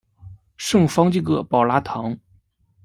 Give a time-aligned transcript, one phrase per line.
[0.57, 2.17] 圣方济各保拉堂。